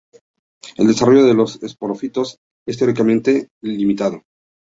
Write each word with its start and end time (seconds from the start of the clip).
El 0.77 0.87
desarrollo 0.87 1.23
del 1.25 1.39
esporófito 1.61 2.23
es 2.23 2.75
teóricamente 2.75 3.49
ilimitado. 3.61 4.23